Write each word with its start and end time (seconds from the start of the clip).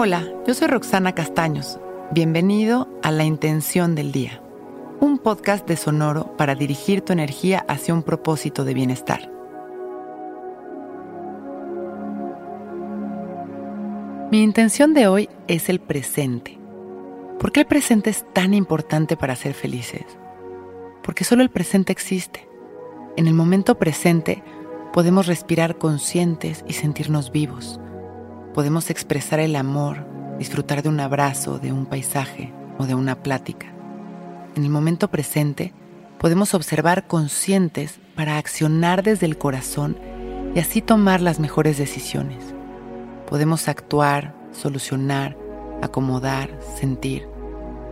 Hola, 0.00 0.32
yo 0.46 0.54
soy 0.54 0.68
Roxana 0.68 1.12
Castaños. 1.12 1.80
Bienvenido 2.12 2.86
a 3.02 3.10
La 3.10 3.24
Intención 3.24 3.96
del 3.96 4.12
Día, 4.12 4.40
un 5.00 5.18
podcast 5.18 5.66
de 5.66 5.76
Sonoro 5.76 6.36
para 6.36 6.54
dirigir 6.54 7.00
tu 7.00 7.12
energía 7.12 7.64
hacia 7.66 7.94
un 7.94 8.04
propósito 8.04 8.64
de 8.64 8.74
bienestar. 8.74 9.28
Mi 14.30 14.40
intención 14.40 14.94
de 14.94 15.08
hoy 15.08 15.28
es 15.48 15.68
el 15.68 15.80
presente. 15.80 16.56
¿Por 17.40 17.50
qué 17.50 17.62
el 17.62 17.66
presente 17.66 18.10
es 18.10 18.24
tan 18.32 18.54
importante 18.54 19.16
para 19.16 19.34
ser 19.34 19.52
felices? 19.52 20.06
Porque 21.02 21.24
solo 21.24 21.42
el 21.42 21.50
presente 21.50 21.90
existe. 21.90 22.48
En 23.16 23.26
el 23.26 23.34
momento 23.34 23.80
presente 23.80 24.44
podemos 24.92 25.26
respirar 25.26 25.76
conscientes 25.76 26.64
y 26.68 26.74
sentirnos 26.74 27.32
vivos 27.32 27.80
podemos 28.54 28.90
expresar 28.90 29.40
el 29.40 29.56
amor, 29.56 30.06
disfrutar 30.38 30.82
de 30.82 30.88
un 30.88 31.00
abrazo, 31.00 31.58
de 31.58 31.72
un 31.72 31.86
paisaje 31.86 32.52
o 32.78 32.86
de 32.86 32.94
una 32.94 33.22
plática. 33.22 33.66
En 34.56 34.64
el 34.64 34.70
momento 34.70 35.08
presente, 35.08 35.72
podemos 36.18 36.54
observar 36.54 37.06
conscientes 37.06 38.00
para 38.14 38.38
accionar 38.38 39.02
desde 39.02 39.26
el 39.26 39.38
corazón 39.38 39.96
y 40.54 40.58
así 40.58 40.82
tomar 40.82 41.20
las 41.20 41.38
mejores 41.38 41.78
decisiones. 41.78 42.54
Podemos 43.28 43.68
actuar, 43.68 44.34
solucionar, 44.52 45.36
acomodar, 45.82 46.50
sentir, 46.76 47.28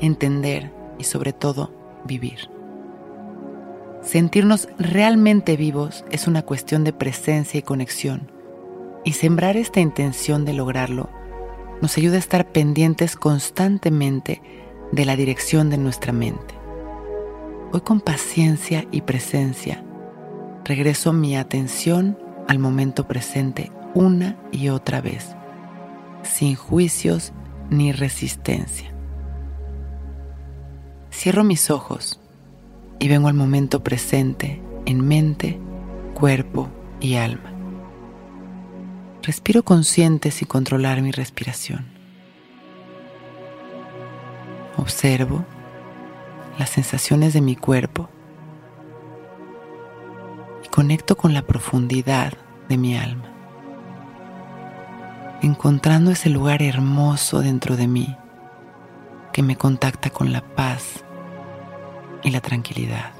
entender 0.00 0.72
y 0.98 1.04
sobre 1.04 1.32
todo 1.32 1.72
vivir. 2.04 2.50
Sentirnos 4.02 4.68
realmente 4.78 5.56
vivos 5.56 6.04
es 6.10 6.26
una 6.26 6.42
cuestión 6.42 6.84
de 6.84 6.92
presencia 6.92 7.58
y 7.58 7.62
conexión 7.62 8.30
y 9.04 9.12
sembrar 9.12 9.56
esta 9.56 9.80
intención 9.80 10.44
de 10.44 10.52
lograrlo 10.52 11.10
nos 11.80 11.98
ayuda 11.98 12.16
a 12.16 12.20
estar 12.20 12.52
pendientes 12.52 13.16
constantemente 13.16 14.40
de 14.92 15.04
la 15.04 15.16
dirección 15.16 15.70
de 15.70 15.78
nuestra 15.78 16.12
mente. 16.12 16.54
Hoy 17.72 17.80
con 17.80 18.00
paciencia 18.00 18.86
y 18.90 19.00
presencia 19.00 19.82
regreso 20.64 21.12
mi 21.12 21.36
atención 21.36 22.18
al 22.48 22.58
momento 22.58 23.06
presente 23.08 23.72
una 23.94 24.36
y 24.52 24.68
otra 24.68 25.00
vez, 25.00 25.34
sin 26.22 26.54
juicios 26.54 27.32
ni 27.70 27.92
resistencia. 27.92 28.92
Cierro 31.10 31.44
mis 31.44 31.70
ojos 31.70 32.20
y 32.98 33.08
vengo 33.08 33.28
al 33.28 33.34
momento 33.34 33.82
presente 33.82 34.62
en 34.86 35.06
mente, 35.06 35.58
cuerpo 36.14 36.68
y 37.00 37.14
alma. 37.16 37.51
Respiro 39.22 39.62
consciente 39.62 40.32
sin 40.32 40.48
controlar 40.48 41.00
mi 41.00 41.12
respiración. 41.12 41.86
Observo 44.76 45.44
las 46.58 46.70
sensaciones 46.70 47.32
de 47.32 47.40
mi 47.40 47.54
cuerpo 47.54 48.08
y 50.64 50.68
conecto 50.68 51.16
con 51.16 51.34
la 51.34 51.42
profundidad 51.42 52.32
de 52.68 52.76
mi 52.76 52.96
alma, 52.98 53.30
encontrando 55.40 56.10
ese 56.10 56.28
lugar 56.28 56.60
hermoso 56.60 57.42
dentro 57.42 57.76
de 57.76 57.86
mí 57.86 58.16
que 59.32 59.44
me 59.44 59.54
contacta 59.54 60.10
con 60.10 60.32
la 60.32 60.40
paz 60.40 61.04
y 62.24 62.30
la 62.30 62.40
tranquilidad. 62.40 63.12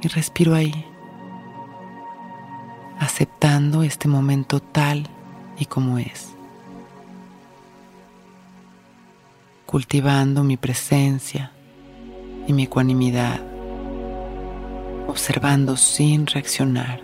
Y 0.00 0.06
respiro 0.06 0.54
ahí 0.54 0.86
aceptando 3.06 3.84
este 3.84 4.08
momento 4.08 4.60
tal 4.60 5.08
y 5.56 5.66
como 5.66 5.98
es, 5.98 6.34
cultivando 9.64 10.42
mi 10.42 10.56
presencia 10.56 11.52
y 12.48 12.52
mi 12.52 12.64
ecuanimidad, 12.64 13.40
observando 15.06 15.76
sin 15.76 16.26
reaccionar. 16.26 17.00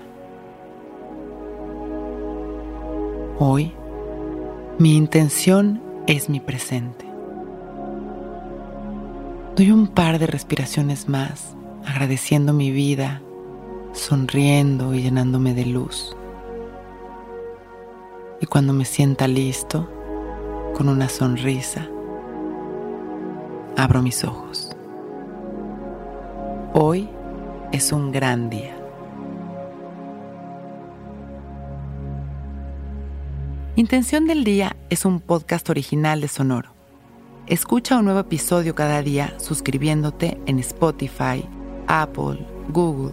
Hoy, 3.38 3.72
mi 4.78 4.96
intención 4.96 5.80
es 6.08 6.28
mi 6.28 6.41
presente. 6.41 7.06
Doy 9.54 9.70
un 9.70 9.86
par 9.86 10.18
de 10.18 10.26
respiraciones 10.26 11.08
más, 11.08 11.54
agradeciendo 11.86 12.52
mi 12.52 12.72
vida 12.72 13.22
sonriendo 13.92 14.94
y 14.94 15.03
llenándome 15.03 15.54
de 15.54 15.66
luz. 15.66 16.16
Y 18.41 18.47
cuando 18.47 18.72
me 18.72 18.84
sienta 18.84 19.28
listo, 19.28 19.88
con 20.75 20.88
una 20.88 21.08
sonrisa, 21.08 21.88
abro 23.76 24.03
mis 24.03 24.25
ojos. 24.25 24.70
Hoy 26.75 27.08
es 27.70 27.92
un 27.92 28.10
gran 28.10 28.50
día. 28.50 28.76
Intención 33.76 34.26
del 34.26 34.44
Día 34.44 34.76
es 34.91 35.04
un 35.04 35.20
podcast 35.20 35.69
original 35.70 36.20
de 36.20 36.28
Sonoro. 36.28 36.70
Escucha 37.47 37.98
un 37.98 38.04
nuevo 38.04 38.20
episodio 38.20 38.74
cada 38.74 39.03
día 39.03 39.34
suscribiéndote 39.38 40.38
en 40.47 40.59
Spotify, 40.59 41.44
Apple, 41.86 42.47
Google 42.69 43.12